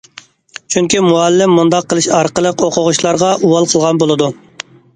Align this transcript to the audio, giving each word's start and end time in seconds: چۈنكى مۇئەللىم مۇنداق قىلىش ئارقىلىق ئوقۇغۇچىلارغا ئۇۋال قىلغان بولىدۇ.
چۈنكى 0.75 1.01
مۇئەللىم 1.07 1.53
مۇنداق 1.59 1.85
قىلىش 1.93 2.09
ئارقىلىق 2.19 2.65
ئوقۇغۇچىلارغا 2.71 3.31
ئۇۋال 3.45 3.71
قىلغان 3.75 4.05
بولىدۇ. 4.05 4.33